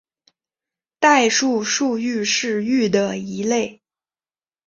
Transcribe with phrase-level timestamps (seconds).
[0.99, 3.83] 代数数域是域的一类。